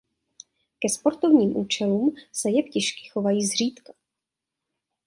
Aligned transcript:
Ke 0.81 0.89
sportovním 0.89 1.57
účelům 1.57 2.15
se 2.31 2.49
jeptišky 2.51 3.09
chovají 3.09 3.45
zřídka. 3.45 3.93